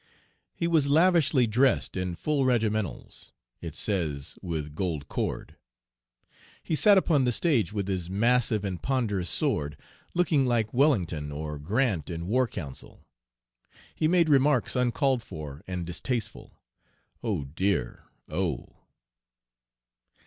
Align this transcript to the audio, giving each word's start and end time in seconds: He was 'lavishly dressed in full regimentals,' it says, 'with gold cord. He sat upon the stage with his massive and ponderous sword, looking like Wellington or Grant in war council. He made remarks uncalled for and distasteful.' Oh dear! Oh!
He 0.55 0.65
was 0.67 0.87
'lavishly 0.87 1.45
dressed 1.45 1.95
in 1.95 2.15
full 2.15 2.43
regimentals,' 2.43 3.33
it 3.59 3.75
says, 3.75 4.35
'with 4.41 4.73
gold 4.73 5.07
cord. 5.07 5.57
He 6.63 6.73
sat 6.75 6.97
upon 6.97 7.23
the 7.23 7.31
stage 7.31 7.71
with 7.71 7.87
his 7.87 8.09
massive 8.09 8.65
and 8.65 8.81
ponderous 8.81 9.29
sword, 9.29 9.77
looking 10.15 10.43
like 10.43 10.73
Wellington 10.73 11.31
or 11.31 11.59
Grant 11.59 12.09
in 12.09 12.25
war 12.25 12.47
council. 12.47 13.05
He 13.93 14.07
made 14.07 14.27
remarks 14.27 14.75
uncalled 14.75 15.21
for 15.21 15.61
and 15.67 15.85
distasteful.' 15.85 16.59
Oh 17.21 17.45
dear! 17.45 18.05
Oh! 18.27 18.69